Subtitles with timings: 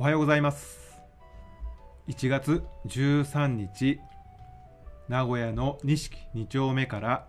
[0.00, 1.02] おはようございます。
[2.06, 3.98] 1月13日
[5.08, 7.26] 名古屋の錦2丁目から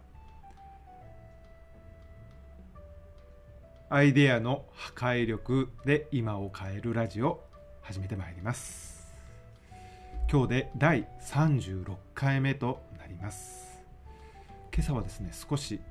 [3.90, 7.44] アイデアの破壊力で今を変えるラジオ
[7.82, 9.16] 始めてまいります。
[10.32, 13.82] 今日で第36回目となります。
[14.72, 15.82] 今朝はですね少し、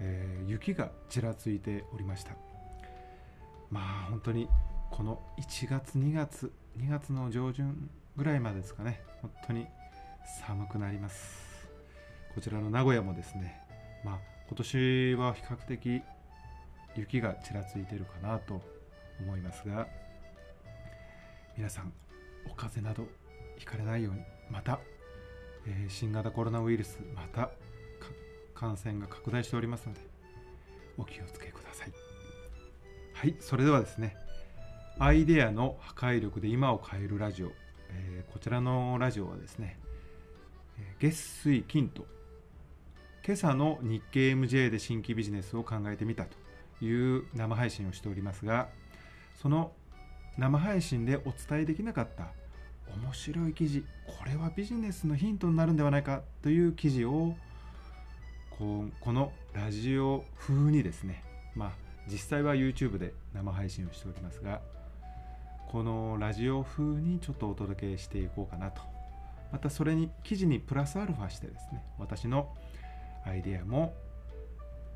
[0.00, 2.32] えー雪がちらついておりました。
[3.70, 4.50] まあ本当に
[4.90, 9.00] この1月2月2月の上旬ぐらいまでですかね。
[9.22, 9.66] 本当に
[10.46, 11.48] 寒くなります。
[12.34, 13.60] こちらの名古屋もですね
[14.04, 16.02] まあ今年は比較的
[16.94, 18.62] 雪がちらついてるかなと
[19.20, 19.88] 思いますが
[21.56, 21.92] 皆さん
[22.46, 23.08] お風邪など
[23.56, 24.78] ひかれないようにまた、
[25.66, 27.50] えー新型コロナウイルスまた
[28.54, 30.00] 感染が拡大しておりますので
[30.96, 31.92] お気をつけください。
[33.14, 34.16] はいそれではですね
[35.00, 37.52] アイデアの破壊力で今を変えるラジオ、
[37.90, 39.78] えーこちらのラジオはですね
[41.00, 42.04] 月水金と
[43.24, 48.68] 今朝の日経 MJ で新規ビジネスを考えてみたという生配信をしておりますが
[49.40, 49.72] その
[50.36, 52.28] 生配信でお伝えできなかった
[53.02, 57.34] 面白い記事これはビジネスのヒントになるんではないかという記事を
[58.50, 61.22] こうこのラジオ風にですね
[61.54, 61.70] まあ
[62.10, 64.60] 実際は YouTube で生配信をしておりますが
[65.70, 68.80] このラジオ風にちょっとお届けしていこうかなと。
[69.52, 72.54] またそれに記事にプラスアルファしてですね私の
[73.24, 73.94] アイデアも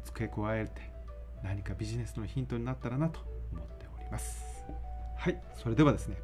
[0.05, 0.73] 付け加えて
[1.42, 3.20] 何かビジネスのヒントになったらなと
[3.53, 4.64] 思っております。
[5.17, 6.17] はいそれではですね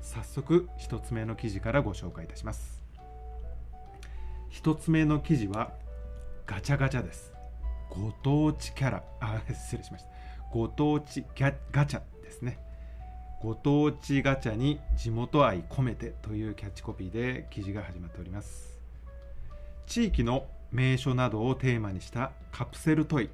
[0.00, 2.82] 早速1つ目の記事からご紹介いたします。
[4.50, 5.72] 1つ目の記事は
[6.46, 7.32] ガチャガチャです。
[7.90, 10.10] ご当地キャラあ失礼しました。
[10.52, 12.58] ご当地ガチャですね。
[13.44, 18.78] ご当地ガチャに地元愛込めてというキャッチコピーで記事が始まっております。
[19.86, 23.28] 地域の名所などをテーマにしたカプセルトイ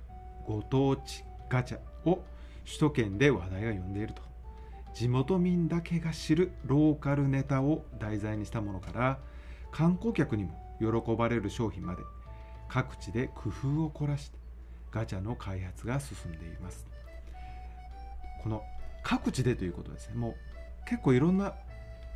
[0.49, 2.25] ご当地ガチャを
[2.65, 4.23] 首都圏で話題が呼んでいると。
[4.95, 9.21] 地元民だけが知るローカルネタを題材にしたものから
[9.71, 12.03] 観光客にも喜ばれる商品まで
[12.69, 14.39] 各地で工夫を凝らして
[14.91, 16.85] ガチャの開発が進んでいます。
[18.43, 18.65] この
[19.03, 20.15] 各地でということですね。
[20.17, 20.35] もう
[20.89, 21.55] 結構いろんな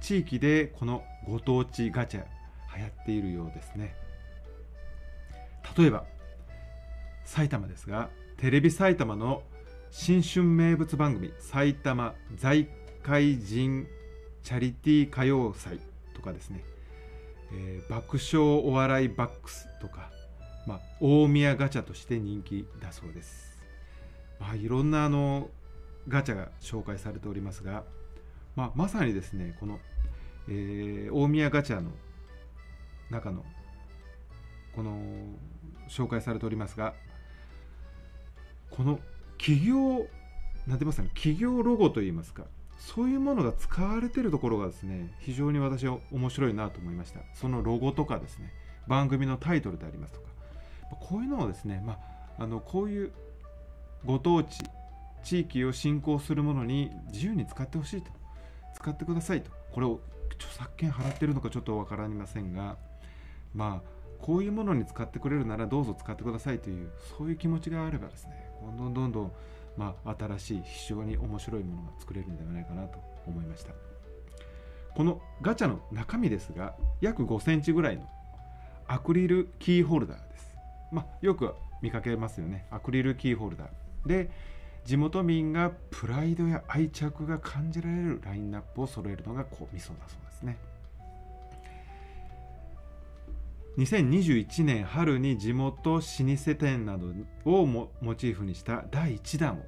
[0.01, 2.25] 地域でこのご当地ガチャ
[2.77, 3.95] 流行っているようですね。
[5.77, 6.05] 例えば
[7.25, 9.43] 埼玉ですがテレビ埼玉の
[9.91, 12.69] 新春名物番組埼玉財
[13.03, 13.87] 界人
[14.43, 15.81] チャリティー歌謡祭
[16.15, 16.65] とかですね、
[17.53, 20.11] えー爆笑お笑いバックスとか、
[20.67, 23.63] まあ、大宮ガチャとして人気だそうです、
[24.41, 25.49] まあ、いろんなあの
[26.09, 27.85] ガチャが紹介されておりますが、
[28.57, 29.79] まあ、まさにですねこの、
[30.49, 31.91] えー大宮ガチャの
[33.11, 33.45] 中の
[34.75, 34.99] この
[35.89, 36.95] 紹介されておりますが
[38.71, 38.99] この
[39.39, 40.09] 企業なんて
[40.67, 42.45] 言いますかね企業ロゴといいますか
[42.79, 47.21] そういうものが使われてるところがですね非常に私は面白いなと思いました。
[47.35, 48.53] そのロゴとかですね
[48.87, 50.27] 番組のタイトルでありますとか
[51.01, 51.99] こういうのをですね、ま
[52.39, 53.13] あ、あのこういう
[54.05, 54.59] ご当地
[55.25, 58.11] 地域を振興するものに自由に使ってほしいと。
[58.75, 59.51] 使ってくださいと。
[59.73, 60.01] これを
[60.35, 62.77] 著作権払ってるのかちょっとわからりませんが
[63.55, 63.89] まあ
[64.21, 68.33] こういうものに使ってくれるならどうぞ使ってくださいというそういう気持ちがあればですね
[68.63, 69.33] どんどんどんどん、
[69.77, 73.73] まあ、新しい非常に面白いものが作れるんではないかなと思いました。
[74.95, 78.09] このガチャの中身ですが約5センチぐらいの
[78.87, 80.53] アクリルキーホルダーです、
[80.93, 81.53] まあ、よく
[81.83, 82.67] 見かけますよね。
[82.71, 83.69] アクリルキーホルダー。
[84.09, 84.31] で
[84.85, 90.59] 地元民がプライドや愛着が感じられるラインナップを揃えるのがこうミソだそうですね。
[93.79, 97.09] 2021年春に地元老舗店など
[97.45, 99.63] をモモチーフにした第1弾を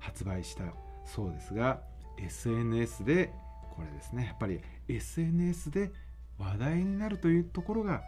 [0.00, 0.64] 発売した
[1.06, 1.80] そうですが
[2.18, 3.32] SNS で
[3.74, 4.26] これですね。
[4.26, 5.92] やっぱり SNS で
[6.36, 8.02] 話題になるというところがやっ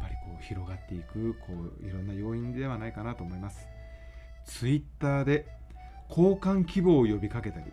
[0.00, 1.48] ぱりこう広がっていくこ
[1.82, 3.66] ういろんな要因ではないかなと思います。
[4.44, 5.46] ツイッターで
[6.14, 7.72] 交換希望を呼びかけたり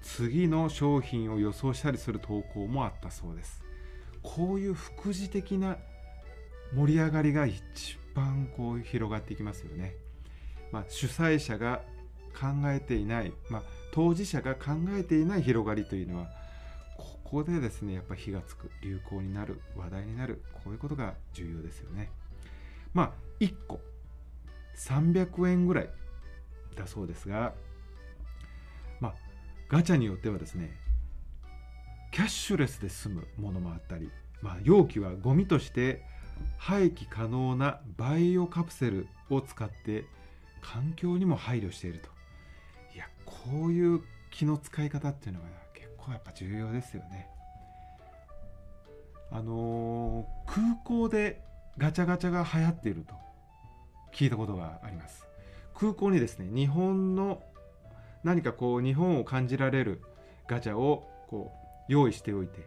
[0.00, 3.62] 次の商品を予想したりする投稿もあったそうです。
[4.22, 5.76] こういう副次的な
[6.74, 9.94] 盛り上がりが一番こう広がっていきますよね、
[10.72, 11.82] まあ、主催者が
[12.34, 13.62] 考えていない、まあ、
[13.92, 16.26] 当事者が考えていない広がりというのは
[16.96, 22.10] ここでですねやっぱ火がつく流行になる話題になるこういうことが重要ですよね。
[22.94, 23.80] まあ1個
[24.76, 25.90] 300円ぐらい
[26.74, 27.54] だそうですが
[29.00, 29.14] まあ
[29.68, 30.70] ガチャによってはですね
[32.12, 34.10] キャッシュレスで済むものもあったり、
[34.40, 36.02] まあ、容器はゴミとして
[36.56, 40.04] 廃棄可能なバイオカプセルを使って
[40.62, 42.08] 環境にも配慮していると。
[42.94, 44.00] いやこういう
[44.30, 47.28] 気の使い方っていうのが結構やっぱ重要ですよね。
[49.30, 51.42] あのー、空港で
[51.78, 53.14] ガチャガチャが流行っていると
[54.14, 55.26] 聞いたことがあります。
[55.74, 57.42] 空港にですね日本の
[58.26, 60.02] 何かこう日本を感じられる
[60.48, 61.52] ガチャをこ
[61.88, 62.66] う用意しておいて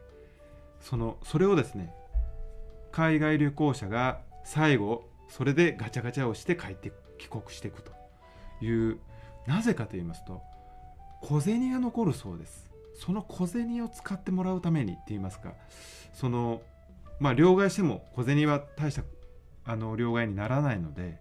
[0.80, 1.94] そのそれをですね
[2.94, 7.92] 海外旅行者が最後それでガチャガチャをして帰って帰国していくと
[8.62, 9.00] いう
[9.48, 10.42] なぜかと言いますと
[11.22, 12.72] 小銭が残るそうです。
[12.96, 15.54] その小銭を使ってもらうためにって言いますか
[16.14, 16.62] その
[17.20, 19.04] まあ両替しても小銭は大した
[19.66, 21.18] あの両替にならないので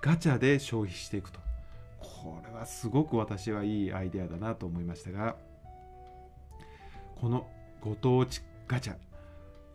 [0.00, 1.43] ガチャで消費していくと。
[2.04, 5.36] これはすごく私はいいアイデアだなと思いましたが
[7.20, 7.46] この
[7.80, 8.96] ご当地ガチャ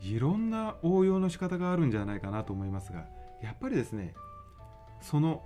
[0.01, 3.05] いろんな応用の仕方があるんじゃないかなと思いますが
[3.41, 4.13] やっぱりですね
[5.01, 5.43] その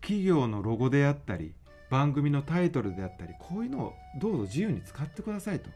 [0.00, 1.54] 企業のロゴであったり
[1.90, 5.70] 番組のタイトルであったりこういうのをどうぞ自由に使ってくださいと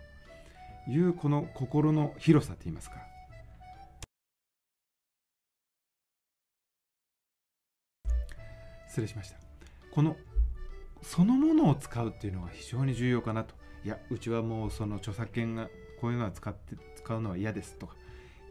[0.90, 2.96] いうこの心の広さといいますか。
[8.88, 9.49] 失礼しました。
[9.92, 10.16] この
[11.02, 13.54] そのものを使うっていうのが非常に重要かなと。
[13.84, 15.68] いやうちはもうその著作権が
[16.00, 17.94] こういうのは使って使うのは嫌ですとか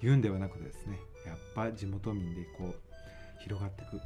[0.02, 1.00] 言うんではなくてですね。
[1.26, 4.02] やっぱ地元民でこう広がっていく。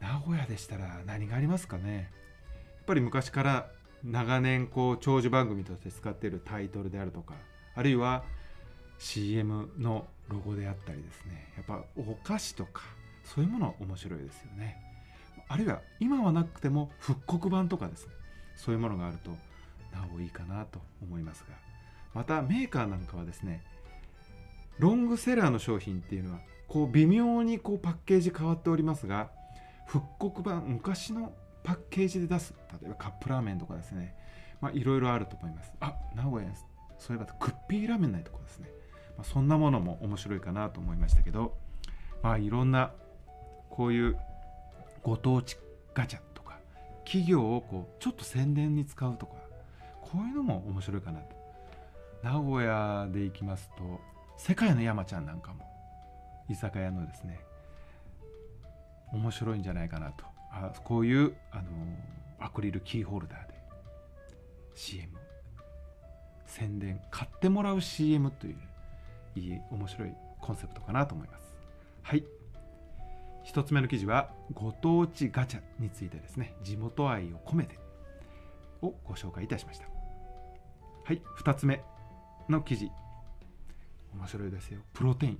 [0.00, 1.96] 名古屋でしたら何がありますかね。
[1.96, 3.70] やっぱり昔から
[4.04, 7.34] 長年こう長寿番組として使っているタイトルであるとか
[7.74, 8.24] あるいは
[8.98, 11.52] CM のロゴであったりですね。
[11.56, 12.82] やっぱお菓子とか
[13.24, 14.93] そういうものは面白いですよね。
[15.48, 18.12] あるいは今はなくても復刻版とかですね
[18.56, 19.30] そういうものがあると
[19.92, 21.64] なおいいかなと思いますが。
[22.14, 23.62] またメーカーなんかはですね
[24.78, 29.30] ロングセラーの商品っていうのはこう微妙にこうパッケージ変わっておりますが
[29.86, 31.32] 復刻版昔の
[31.62, 34.14] パッケージで出す例えばカップラーメンとかですね
[34.60, 35.72] まあいろいろあると思います。
[35.80, 36.48] あ名古屋
[36.98, 38.70] そういえばクッピーラーメンないとこですね、
[39.16, 41.56] まあ、そんなものも面白いかなと思いましたけど
[42.22, 42.92] まあいろんな
[43.68, 44.16] こういう
[45.04, 45.56] ご当地
[45.94, 46.58] ガチャとか
[47.04, 49.34] 企業をこうちょっと宣伝に使うとか
[50.02, 51.36] こういうのも面白いかなと。
[52.22, 54.00] 名古屋で行きますと
[54.38, 55.62] 世界の山ちゃんなんかも
[56.48, 57.38] 居酒屋のですね
[59.12, 60.24] 面白いんじゃないかなと。
[60.50, 61.64] あこういうあの
[62.38, 63.54] アクリルキーホルダーで
[64.74, 65.12] CM
[66.46, 68.56] 宣伝買ってもらう CM という
[69.36, 71.54] いい面白いコンセプトかなと思います。
[72.02, 72.24] はい。
[73.46, 76.54] 1つ目の記事はご当地ガチャについてですね。
[76.62, 77.78] 地元愛を込めて
[78.82, 79.86] をご紹介いたしました。
[81.04, 81.82] はい2つ目
[82.48, 82.90] の記事。
[84.14, 84.80] 面白いですよ。
[84.92, 85.38] プロテイン。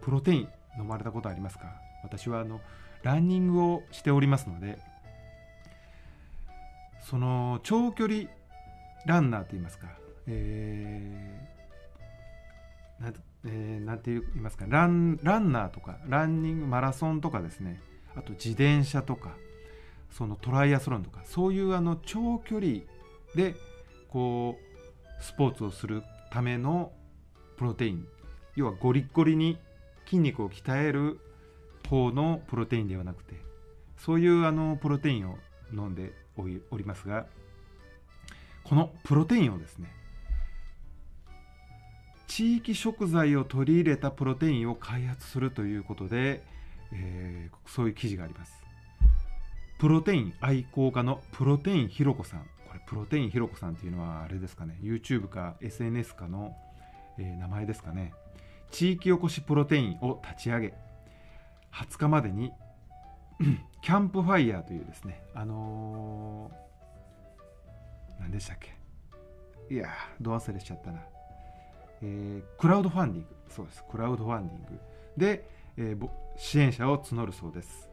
[0.00, 0.48] プロテイン
[0.78, 1.66] 飲まれたことありますか？
[2.02, 2.60] 私はあの
[3.02, 4.78] ランニングをしておりますので
[7.00, 8.24] その長距離
[9.06, 9.88] ランナーといいますか、
[10.26, 11.37] えー、
[13.88, 17.80] えー、なんて言いますかランランナーとかランニングマラソンとかですね。
[18.14, 19.36] あと自転車とか
[20.10, 22.80] そのトライアスロンとかそういうあの長距離
[23.34, 23.54] で
[24.08, 26.92] こうスポーツをするための
[27.56, 28.06] プロテイン。
[28.56, 29.56] 要はゴリッゴリに
[30.04, 31.20] 筋肉を鍛える
[31.88, 33.34] 方のプロテインではなくて
[33.96, 35.38] そういうあのプロテインを
[35.72, 37.26] 飲んでおりますが
[38.64, 39.92] このプロテインをですね
[42.28, 46.44] 地域食材を取り入れたプロテインを開発するということで、
[46.92, 48.62] えー、そういう記事があります。
[49.78, 52.40] プロテイン愛好家のプロテインひろこさん。
[52.40, 54.78] これプロテインひろこさんっていうのはあれですかね。
[54.82, 56.54] YouTube か SNS かの、
[57.18, 58.12] えー、名前ですかね。
[58.70, 60.74] 地域おこしプロテインを立ち上げ。
[61.72, 62.52] 20日までに
[63.82, 65.22] キャンプファイヤーというですね。
[65.34, 68.76] あのー、何でしたっけ。
[69.74, 69.88] いや
[70.20, 71.00] ど忘れしちゃったな。
[72.02, 73.28] えー、クラウドファンディング。
[73.48, 73.84] そうです。
[73.90, 74.80] クラウドファンディング。
[75.16, 77.88] で、えー、支援者を募るそうです。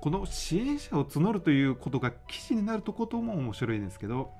[0.00, 4.32] この支援者を募るということが記事になるとことも面白いんですけど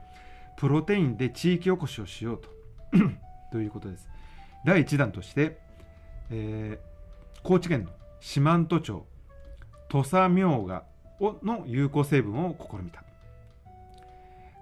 [0.56, 2.48] プロテインで地域おこしをしようと。
[3.52, 4.08] ということです。
[4.64, 5.58] 第1弾として、
[6.30, 7.90] えー、高知県の
[8.20, 9.06] 四万十町
[9.88, 10.84] 土佐みょうが
[11.42, 13.04] の有効成分を試みた。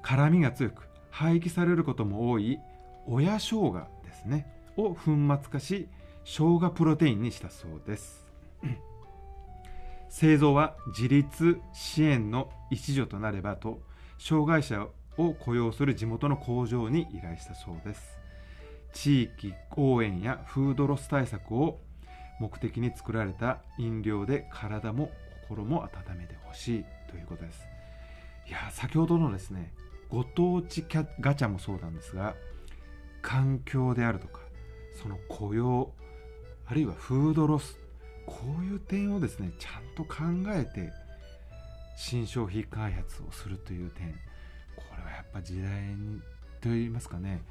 [0.02, 2.58] 辛みが強く廃棄されることも多い
[3.06, 3.86] 親生姜。
[4.20, 4.46] ですね。
[4.76, 5.12] を粉
[5.42, 5.88] 末化し
[6.24, 8.26] 生姜プロテインにしたそうです。
[10.08, 13.80] 製造は自立支援の一助となればと
[14.18, 18.18] 障害者を雇用する地元の工場に依頼したそうです。
[18.92, 21.80] 地域応援やフードロス対策を
[22.40, 25.10] 目的に作られた飲料で体も
[25.42, 27.62] 心も温めてほしいということです。
[28.48, 29.72] いや先ほどのですね
[30.08, 30.84] ご当地
[31.20, 32.34] ガチャもそうなんですが
[33.22, 34.40] 環境であるとか
[35.02, 35.92] その雇用
[36.66, 37.78] あるいはフードロス
[38.26, 40.16] こういう点をですねちゃんと考
[40.48, 40.92] えて
[41.96, 44.12] 新商品開発をするという点
[44.76, 46.20] これはやっぱ時代に
[46.60, 47.42] といいますかね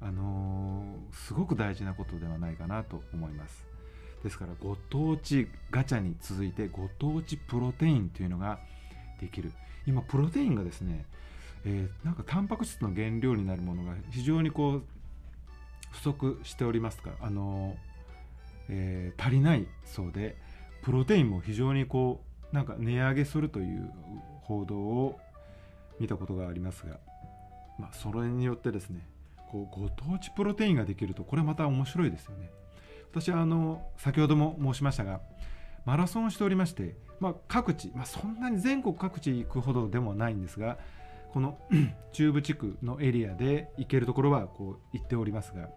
[0.00, 3.64] あのー、すごく大事なことではないかなと思います。
[4.22, 8.58] ですからご当地ガチャに続いてご当地プロテインというのが
[9.20, 9.52] できる。
[9.86, 11.06] 今プロテインがですね、
[11.66, 14.82] えー、なんかタンパク質の原料になるものが非常にこう
[15.90, 17.76] 不足しておりますかあの
[18.68, 20.36] えー、足りないそうで
[20.82, 22.20] プロテインも非常にこ
[22.52, 23.90] うなんか値上げするという
[24.42, 25.18] 報道を
[25.98, 26.98] 見たことがありますが、
[27.78, 29.06] まあ、それによってですね
[29.50, 32.50] こうご当地プロテインができるとこれまた面白いですよね。
[33.10, 35.20] 私はあの先ほども申しましたが
[35.86, 40.76] マラソンをしておりまして、まあ、各地、まあ、そんなに全国各地行くほどでもないんですが
[41.36, 41.58] この
[42.12, 45.68] 中部地区のエリアで行けるところはこう行っておりますが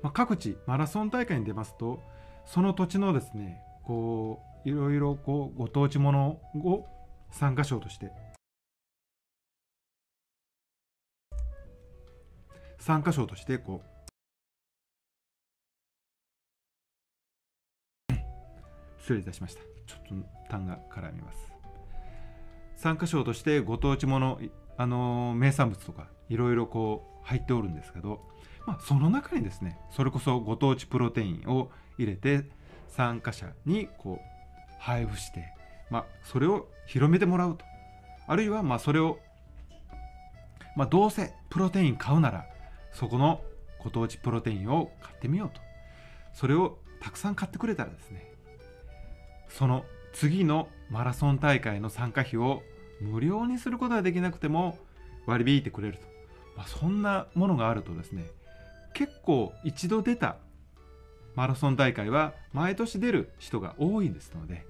[0.00, 2.02] まあ、各地マラソン大会に出ますと
[2.46, 6.86] その土地のですねこういろいろこうご当地ものを
[7.30, 8.10] 参加賞として
[12.78, 13.82] 参加賞としてこ
[18.10, 18.14] う
[18.98, 19.60] 失礼いたしました。
[19.86, 20.14] ちょっと
[20.48, 21.57] 単が絡みます。
[22.78, 24.40] 参加賞としてご当地もの
[24.78, 28.20] あの名産物とかいろいろこう入っておるんですけど
[28.68, 32.44] まあ、その中にですねそれこそご当地プロテインを入れて
[32.86, 34.24] 参加者にこう
[34.78, 35.54] 配布して、
[35.90, 37.64] まあ、それを広めてもらうと。
[38.26, 39.20] あるいはまそれを、
[40.76, 42.44] まあ、どうせプロテイン買うなら
[42.92, 43.40] そこの
[43.82, 45.62] ご当地プロテインを買ってみようと。
[46.34, 48.30] それをたくさん買ってくれたらですね
[49.48, 52.62] その次のマラソン大会の参加費を
[53.00, 54.78] 無料にすることができなくても
[55.26, 56.06] 割り引いてくれると、
[56.56, 58.26] まあ、そんなものがあるとですね
[58.94, 60.36] 結構一度出た
[61.34, 64.66] マラソン大会は毎年出る人が多いですので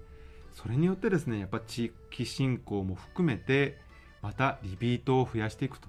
[0.52, 3.78] それによってですねやっぱ地域振興も含めて
[4.20, 5.88] またリピートを増やしていくと。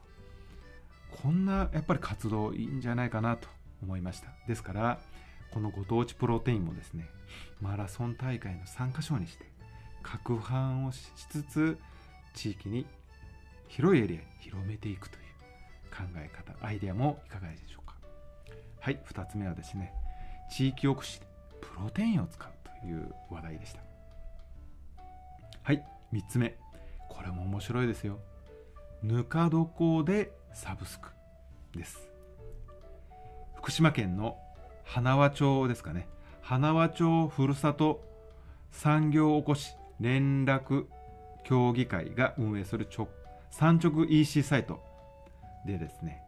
[1.24, 3.48] こんなやっぱり活動いいんじゃないかなと
[3.82, 4.30] 思いました。
[4.48, 5.00] ですから
[5.52, 7.10] このご当地プロテインもですね
[7.62, 9.46] マラソン大会の参加賞にして
[10.04, 11.78] 攪拌をしつつ
[12.34, 12.86] 地域に
[13.68, 15.24] 広いエリアに広めていくという
[15.92, 17.96] 考え方アイデアもいかがでしょうか。
[18.80, 19.94] はい2つ目はですね
[20.50, 21.22] 地域おこし
[21.62, 22.50] プロテインを使う
[22.82, 23.82] という話題でした。
[25.64, 26.58] はい3つ目。
[27.10, 28.20] これも面白いですよ。
[29.04, 31.10] ぬか床でサブスク
[31.76, 32.10] です。
[33.56, 34.38] 福島県の
[34.84, 36.08] 花輪町ですかね。
[36.42, 38.04] 花輪町ふるさと
[38.72, 40.86] 産業おこし連絡
[41.44, 43.10] 協議会が運営する直
[43.52, 44.80] 産直 EC サイト
[45.66, 46.24] でですね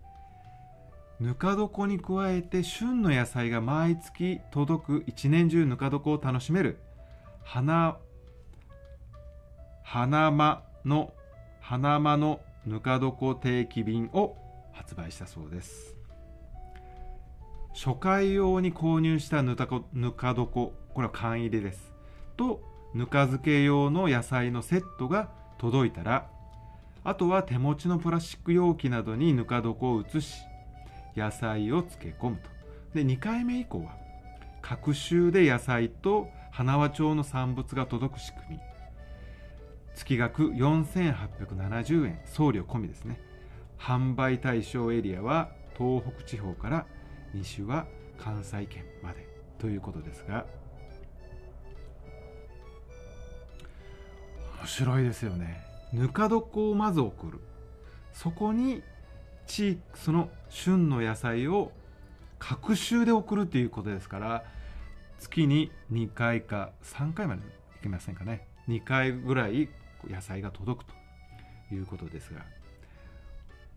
[1.19, 6.79] ぬか床に加えて旬の野菜が毎月届く一年中ぬか床を楽しめる
[7.43, 7.97] 花
[9.83, 11.13] 花間の
[11.59, 14.35] 花間のぬか床定期便を
[14.73, 15.95] 発売したそうです。
[17.73, 21.93] 初回用に購入したぬかぬか床これは缶入れです。
[22.35, 22.61] と
[22.93, 26.29] ぬか漬け用の野菜のセットが届いたら
[27.03, 30.43] あとは手持ちのプラスチック容器などにぬか床を移し
[31.15, 32.49] 野菜を漬け込むと。
[32.93, 33.95] で2回目以降は
[34.61, 38.59] 各週で野菜と花輪町の産物が届く仕組み。
[39.95, 43.19] 月額4870円送料込みですね。
[43.79, 46.85] 販売対象エリアは東北地方から
[47.33, 50.45] 西は関西圏までということですが
[54.61, 55.63] 面白いですよね。
[55.91, 57.39] ぬか床をまず送る。
[58.13, 58.83] そこに
[59.47, 61.71] 地その旬の野菜を
[62.37, 64.43] 隔週で送るということですから
[65.19, 67.45] 月に2回か3回までい
[67.81, 68.47] けませんかね。
[68.67, 69.67] 2回ぐらい
[70.07, 70.85] 野菜が届く
[71.69, 72.41] ということですが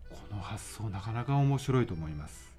[0.09, 2.53] この発想なかなか面白いと思います。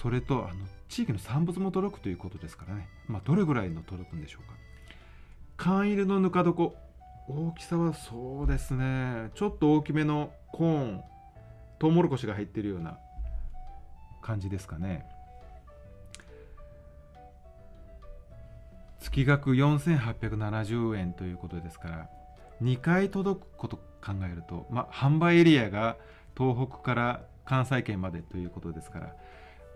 [0.00, 4.65] それとあの地域の産物も届くということですからね、まあ、どれぐらいの届くんでしょうか。
[5.56, 6.72] 缶入りのぬか床。
[7.28, 9.30] 大きさはそうですね。
[9.34, 11.02] ちょっと大きめのコーン。
[11.78, 12.98] トウモロコシが入ってるような
[14.22, 15.06] 感じですかね。
[19.16, 22.10] 月額4870円ということですから
[22.62, 25.96] 2回届くこと考えると、まあ、販売エリアが
[26.36, 29.14] 東北から関西圏までということですから、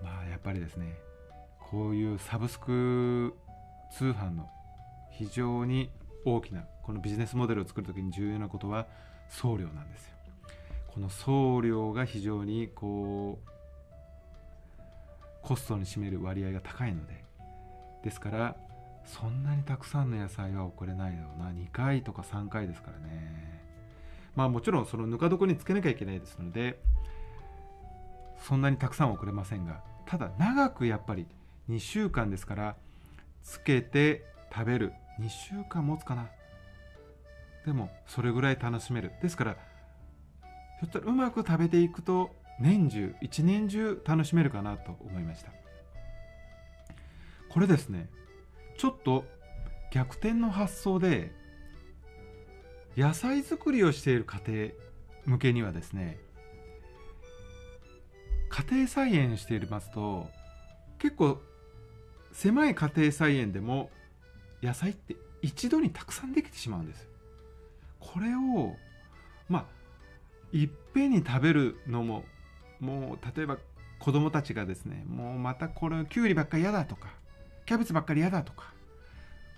[0.02, 0.94] まあ、やっぱりですね
[1.70, 3.34] こういうサブスク
[3.96, 4.50] 通販の
[5.10, 5.90] 非常に
[6.24, 8.86] 大きなこのビジネスモデルを作る時に重要なことは
[9.28, 10.14] 送料なんですよ。
[10.88, 13.50] この送料が非常にこう
[15.42, 17.24] コストに占める割合が高いので
[18.02, 18.56] ですから
[19.04, 23.62] そんなにたくさんの野菜は送れないよな2回とか3回ですからね
[24.34, 26.80] まあもちろんそのぬか床につけなきゃいけないですので
[28.46, 31.26] そんなにたくさん送れませんがただ長くやっぱり
[31.68, 32.76] 2週間ですから
[33.42, 34.92] つけて食べる。
[35.20, 36.28] 2週間持つかな。
[37.66, 39.12] でもそれぐらい楽しめる。
[39.22, 39.56] ですから
[40.80, 45.52] ひょっとうまく食べていくと年中一年中楽しめるかなと思いました。
[47.50, 48.08] これですね
[48.78, 49.24] ちょっと
[49.90, 51.32] 逆転の発想で
[52.96, 54.70] 野菜作りをしている家庭
[55.26, 56.18] 向けにはですね
[58.48, 60.28] 家庭菜園していますと
[60.98, 61.40] 結構
[62.32, 63.90] 狭い家庭菜園でも
[64.62, 67.08] 野菜って一度にたくさんできてしまうんです
[67.98, 68.76] これを
[69.48, 69.64] まあ
[70.52, 72.24] いっぺんに食べるのも
[72.80, 73.58] もう例えば
[73.98, 77.08] 子供たちがですねもうまたこれきゅうりばっかり嫌だとか
[77.66, 78.72] キャベツばっかり嫌だとか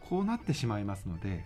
[0.09, 1.45] こうなってしまいますので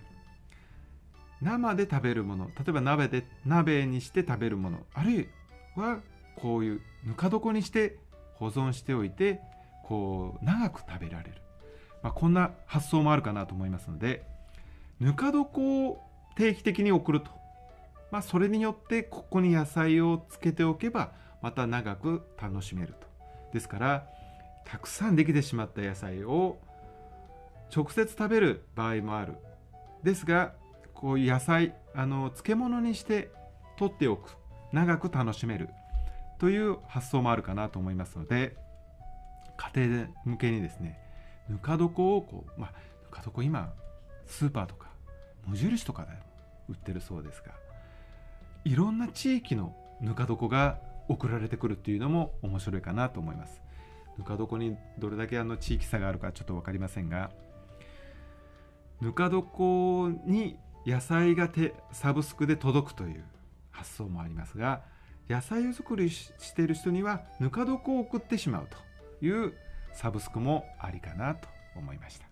[1.41, 5.27] 生で食べるもの例えば鍋で鍋にして食べるものあるい
[5.75, 5.99] は
[6.35, 7.97] こういうぬか床にして
[8.35, 9.39] 保存しておいて
[9.83, 11.16] こう長く食べられる、
[12.07, 14.25] まあ、こんな発想もあるかなと思いますので
[15.01, 16.01] ぬか床を
[16.37, 17.29] 定期的に送ると、
[18.11, 21.11] まあ、それによってここに野菜をつけておけば
[21.41, 23.07] また長く楽しめると。
[23.51, 24.07] ですから
[24.63, 26.59] たくさんできてしまった野菜を
[27.75, 29.35] 直接食べる場合もある。
[30.01, 30.53] ですが
[30.93, 33.31] こういう野菜あの漬物にして
[33.77, 34.37] 取っておく。
[34.71, 35.69] 長く楽しめる。
[36.39, 38.55] という発想もあるかなと思いますので
[39.57, 41.06] 家庭向けにですね
[41.49, 42.71] ぬか床をこうまあ
[43.03, 43.73] ぬか床今
[44.25, 44.87] スーパーとか
[45.45, 46.09] 無印とかで
[46.69, 47.51] 売ってるそうですが
[48.65, 53.61] いろんな地域のぬか床が送られてくるっていうのも面白いかなと思います。
[54.17, 57.29] ぬか床にどれだけあの地域差があるかちょっと分かりませんが
[58.99, 63.23] ぬか床に野菜がてサブスクで届くという
[63.71, 64.81] 発想もありますが
[65.29, 69.53] 野菜を作りしている人にはぬか床を送ってしまうという
[69.97, 72.27] サブスクもありかなと思いました。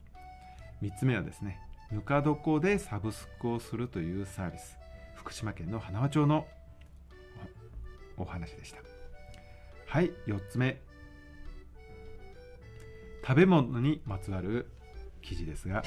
[0.83, 1.59] 3つ目はですね
[1.91, 4.77] ぬか床でサブスクをするというサービス。
[5.15, 6.45] 福島県の花輪町の
[8.17, 8.77] お話でした。
[9.87, 10.79] はい4つ目。
[13.25, 14.67] 食べ物にまつわる
[15.23, 15.83] 記事ですが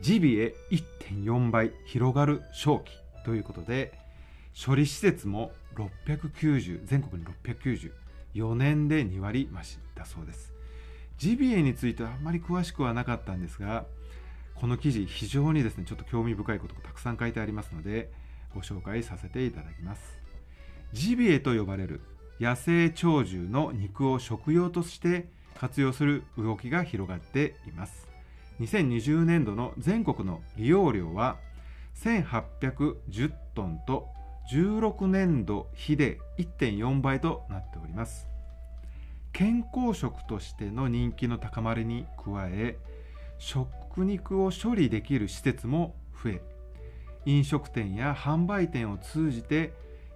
[0.00, 2.90] ジビエ1.4倍広がる正気
[3.24, 3.92] ということで
[4.66, 10.51] 処理施設も690全国に694年で2割増しだそうです。
[11.22, 13.84] ジビエについてはあんまり詳しくはなかったんですが
[14.56, 18.10] この記事非常にですねちょっと興味深いことがたくさん書いてありますので
[18.52, 20.02] ご紹介させていただきます。
[20.92, 22.00] ジビエと呼ばれる
[22.40, 28.08] 野生鳥獣の肉を食用として活用する動きが広がっています。
[28.60, 31.36] 2020年度の全国の利用量は
[32.02, 34.08] 1810トンと
[34.52, 38.31] 16年度比で1.4倍となっております。
[39.32, 42.76] 健康食としての人気の高まりに加え
[43.38, 46.42] 食肉を処理できる施設も増え
[47.24, 49.72] 飲食店や販売店を通じて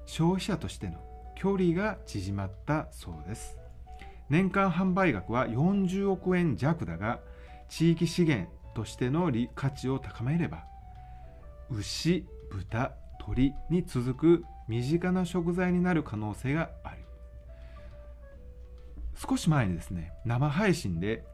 [0.06, 0.94] 消費者としての
[1.34, 3.58] 距離が縮まったそうです。
[4.28, 7.20] 年間販売額は40億円弱だが
[7.68, 10.64] 地域資源としての価値を高めれば
[11.70, 17.05] 牛豚鳥に続く身近な食材になる可能性がある
[19.16, 21.24] 少し前にですね生配信で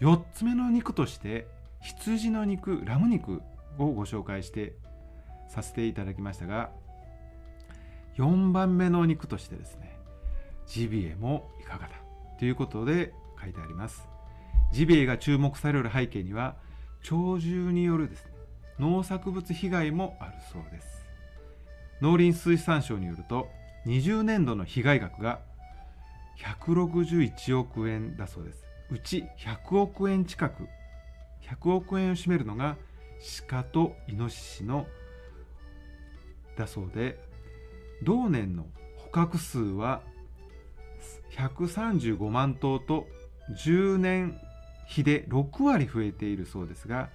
[0.00, 1.46] 4つ目の肉として
[1.80, 3.40] 羊の肉ラム肉
[3.78, 4.74] をご紹介して
[5.48, 6.70] させていただきましたが
[8.16, 9.98] 4番目の肉としてですね
[10.66, 11.94] ジビエもいかがだ
[12.38, 14.06] ということで書いてあります。
[14.72, 16.54] ジビエが注目される背景には
[17.02, 18.32] 鳥獣によるですね
[18.78, 21.04] 農作物被害もあるそうです。
[22.00, 23.48] 農林水産省によると
[23.86, 25.40] 20年度の被害額が
[26.40, 28.64] 161億円だそうです。
[28.90, 30.66] うち100億円近く
[31.48, 32.76] 100億円を占めるのが
[33.48, 34.86] 鹿とイノシシの
[36.56, 37.18] だそうで
[38.02, 40.02] 同年の捕獲数は
[41.36, 43.06] 135万頭と
[43.64, 44.40] 10年
[44.86, 47.10] 比で6割増えているそうですが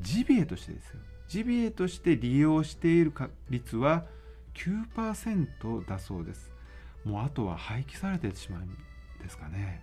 [0.00, 1.00] ジビエとしてですよ。
[1.28, 3.12] ジビエとして利用している
[3.48, 4.04] 率は
[4.54, 6.53] 9%だそうです。
[7.04, 8.68] もうあとは廃棄されてしまうん
[9.22, 9.82] ですかね。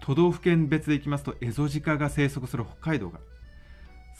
[0.00, 3.20] 都道府県別でいきますとエゾジカが生息する北海道が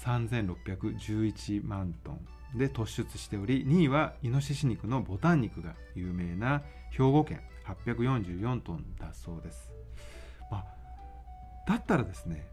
[0.04, 2.26] 3611万トン。
[2.56, 9.70] で突出しており2位はイノシシ肉のボタン肉が有名な兵庫県844トンだそうです、
[10.50, 10.64] まあ、
[11.66, 12.46] だったらですね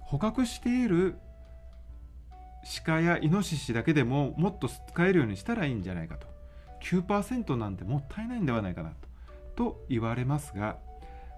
[0.00, 1.16] 捕獲している
[2.84, 6.26] 鹿やイノシシだけでももっと使えるようにしたらいいんじゃないかと。
[6.82, 9.10] 9%なんてもったいないんではないかなと
[9.56, 10.78] と言われますが、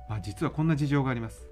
[0.09, 1.49] まあ、実はこんな事情があります。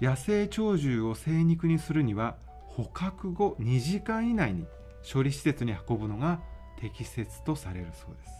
[0.00, 2.36] 野生鳥獣を生肉にするには
[2.68, 4.66] 捕獲後2時間以内に
[5.12, 6.40] 処理施設に運ぶのが
[6.80, 8.32] 適切とされるそうです。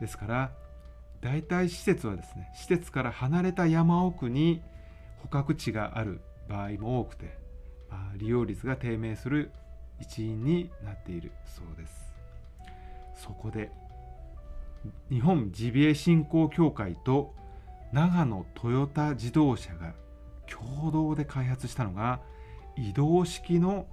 [0.00, 0.52] ですから
[1.20, 4.62] 代替施設はですね施設から離れた山奥に
[5.18, 7.38] 捕獲地がある場合も多くて、
[7.88, 9.52] まあ、利用率が低迷する
[10.00, 12.11] 一因になっているそうです。
[13.14, 13.70] そこで
[15.10, 17.34] 日本ジビエ振興協会と
[17.92, 19.92] 長野トヨタ自動車が
[20.46, 22.20] 共同で開発したのが
[22.76, 23.86] 移動式の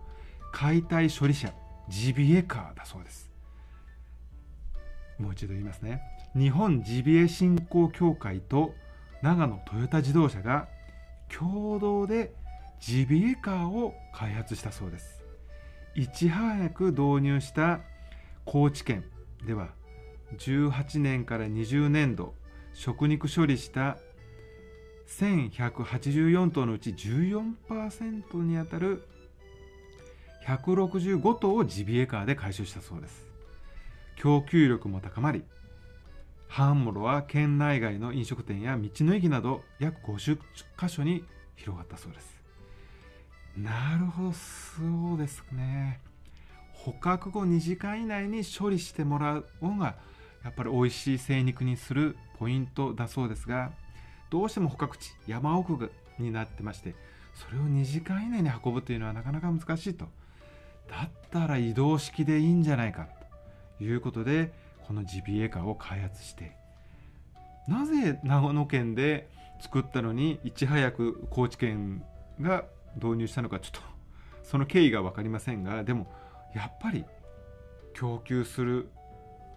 [0.51, 1.53] 解体処理車
[1.89, 3.29] ジビエカーだそうです。
[5.17, 6.01] もう一度言いますね。
[6.35, 8.73] 日本ジビエ振興協会と
[9.21, 10.67] 長野トヨタ自動車が
[11.27, 12.33] 共同で
[12.79, 15.23] ジビエカーを開発したそうです。
[15.95, 17.81] いち早く導入した
[18.51, 19.03] 高知県
[19.45, 19.69] では
[20.39, 22.33] 18年から20年度
[22.73, 23.99] 食肉処理した
[25.19, 29.03] 1184頭のうち14%にあたる
[30.47, 33.27] 165頭をジビエカーで回収したそうです。
[34.15, 35.43] 供給力も高まり
[36.47, 40.39] 半モロは県内外の飲食店や道の駅など約50
[40.75, 41.23] 箇所に
[41.55, 42.35] 広がったそうです。
[43.55, 46.08] なるほどそうですね。
[46.85, 49.95] 捕獲後2時間以内に処理してもらうのが
[50.43, 53.71] やっぱり美味しい精肉にするポイントだそうですが
[54.29, 56.95] どうしても捕獲地山奥になってまして
[57.35, 60.05] それを2時間以内に運ぶというのはなかなか難しいと。
[60.89, 63.07] だったら移動式でいいんじゃないか
[63.77, 64.51] ということで
[64.87, 66.55] このジビエカを開発して
[67.67, 69.29] なぜ長野県で
[69.61, 72.03] 作ったのにいち早く高知県
[72.41, 72.65] が
[72.95, 73.81] 導入したのかちょっと
[74.41, 76.11] その経緯が分かりませんがでも
[76.53, 77.05] やっぱり
[77.93, 78.89] 供給する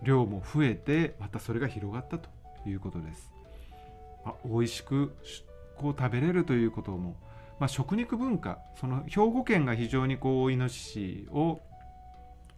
[0.03, 2.29] 量も増えてまたそれが広がったと
[2.67, 3.33] いうことです。
[4.25, 5.15] まあ、美味しく
[5.77, 7.17] こう食べれるということも、
[7.59, 11.61] まあ、食肉文化その兵庫県が非常にこうイノシシを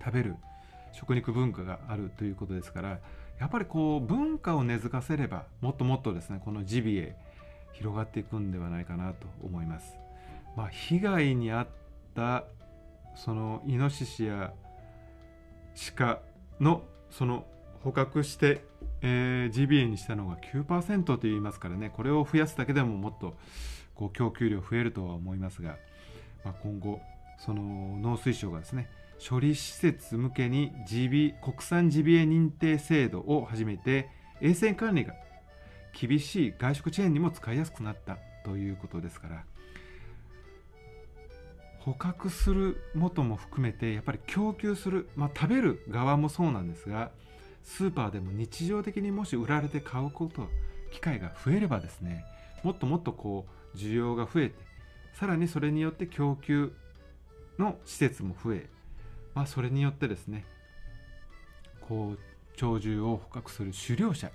[0.03, 0.37] 食べる
[0.93, 3.01] 食肉文化があるということですから
[3.41, 7.17] やっぱりこう文化を根付かせればもっともっとですねこのジビエ
[7.73, 9.97] 広がっていくんではないかなと思います。
[10.57, 11.67] まあ、被害に遭っ
[12.15, 12.45] た
[13.15, 14.53] そのイノシシや
[15.97, 16.21] 鹿
[16.61, 17.47] のその
[17.83, 18.65] 捕獲して
[19.07, 21.91] えー、GBA にしたのが9%と言いますからね。
[21.95, 23.35] これを増やすだけでももっと
[23.95, 25.77] こう供給量増えるとは思いますが、
[26.43, 27.01] まあ、今後
[27.39, 28.89] その農水省がですね
[29.29, 34.09] 処理施設向けに GB 国産ジビエ認定制度を始めて
[34.41, 35.15] 衛生管理が
[35.93, 39.45] 厳しい外食チェーンにも使いやすくなったということですから
[41.85, 47.11] 捕獲する元も含めてやっぱり供給する、まあ、食べる側もそうなんですが
[47.63, 50.49] スーパーでも日常的にもし売られて買うこと
[50.93, 52.25] 機会が増えればですね
[52.63, 54.55] もっともっとこう需要が増えて
[55.13, 56.73] さらにそれによって供給
[57.59, 58.67] の施設も増え、
[59.35, 60.47] まあ、それによってですね
[61.83, 62.19] こう
[62.59, 64.31] 鳥獣を捕獲する狩猟者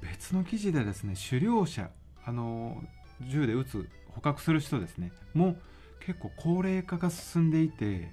[0.00, 1.90] 別の記事でですね狩猟者
[2.24, 2.80] あの
[3.20, 5.56] 銃で撃つ捕獲する人ですねもう
[6.04, 8.10] 結構高齢化が進んでいて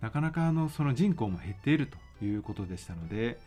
[0.00, 1.88] なかなかあのその人口も減っている
[2.18, 3.38] ということでしたので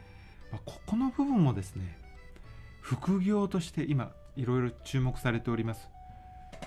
[0.51, 1.97] まここの部分もですね
[2.81, 5.87] 副業として今いろいろ注目されております。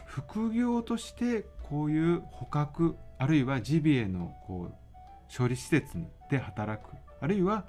[0.04, 5.98] 副業としてこういう捕獲あるいはジビエのこう処理施設
[6.30, 7.64] で働くあるいは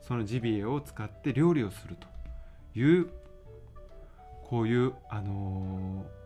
[0.00, 3.08] そのジビエを使って料理をするという
[4.44, 6.21] こういうあのー、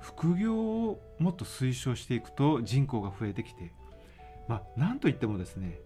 [0.00, 3.72] 副業をもっと推奨していくと人口が増えてきて
[4.48, 5.80] まあなんといってもですね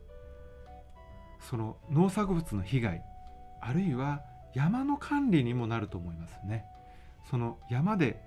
[1.40, 3.02] その農作物の被害
[3.60, 4.22] あるいは
[4.54, 6.64] 山の管理にもなると思いますね。
[7.30, 8.22] その山で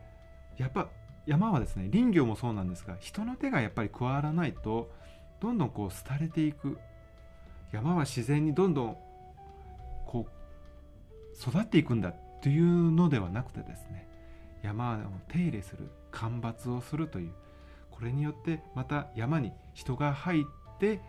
[0.58, 0.89] やっぱ
[1.25, 4.91] 山はですね林業もそうなんですが人の手がやっぱり加わらないと
[5.39, 6.77] どんどんこう廃れていく
[7.71, 8.97] 山は自然にどんどん
[10.05, 14.08] こう育っていくんだというのではなくてですね
[14.63, 17.31] 山を手入れする間伐をするという
[17.91, 20.43] これによってまた山に人が入っ
[20.79, 21.01] て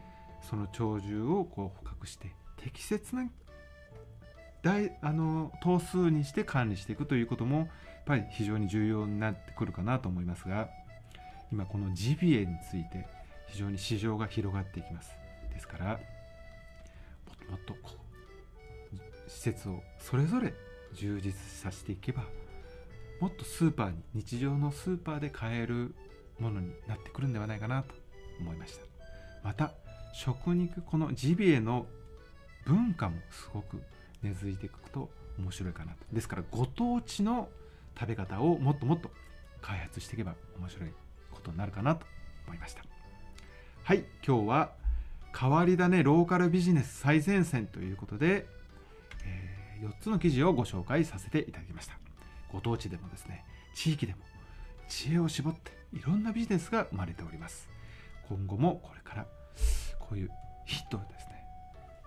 [0.43, 3.31] その鳥獣をこう捕獲して適切な
[4.63, 7.69] 大あの頭数にして管理していくということもやっ
[8.07, 10.69] ぱり非常に重要になってくるかなと思いますが
[11.53, 13.07] 今このジビエについて
[13.49, 15.11] 非常に市場が広がっていきます。
[15.53, 15.97] ですからも
[17.33, 17.91] っともっとこ
[18.95, 20.55] う施設をそれぞれ
[20.95, 22.25] 充実させていけば
[23.21, 25.95] もっとスーパーに日常のスーパーで買える
[26.39, 27.95] ものになってくるんではないかなと
[28.41, 28.85] 思いました。
[29.43, 29.73] また
[30.15, 31.87] 食肉このジビエの
[32.67, 33.81] 文化もすごく
[34.23, 35.99] 根付いていくと面白いかなと。
[36.13, 37.49] ですからご当地の
[37.99, 39.11] 食べ方をもっともっと
[39.61, 40.91] 開発していけば面白い
[41.31, 42.07] ことになるかなと
[42.47, 42.83] 思いました。
[43.83, 44.73] はい今日は
[45.39, 48.47] 変わり種ローカルビジネス最前線ということで、
[49.25, 51.99] え、4つの記事をご紹介させていただきました。
[52.53, 54.19] ご当地でもですね地域でも
[54.89, 57.69] 知恵を絞っていろんなビジネスが生まれております。
[58.29, 59.27] 今後もこれから
[59.99, 60.31] こういう
[60.65, 61.45] ヒットをですね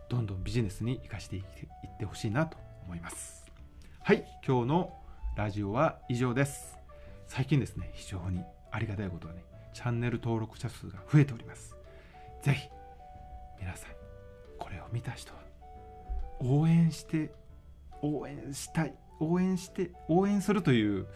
[0.10, 1.44] どんどんビジネスに生かしていっ
[2.00, 3.46] てほしいなと思います。
[4.02, 4.94] はい今日の
[5.36, 6.78] ラジオは以上です。
[7.28, 11.76] 最近ですね非常にありがたいことはねチャンネル登録者数が増えております。
[12.42, 12.68] ぜひ
[13.60, 13.92] 皆さん
[14.60, 15.40] これを見た人は
[16.40, 17.34] 応援して
[18.02, 18.94] 応援したい。
[19.20, 21.08] 応援して応援するという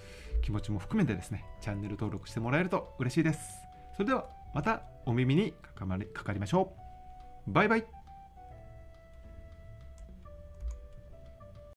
[0.41, 3.59] 気持ちも含めてですねチャンネル登録してもらえると嬉しいです。
[3.93, 6.73] それではまたお耳にかかりましょ
[7.47, 7.51] う。
[7.51, 7.96] バイバイ。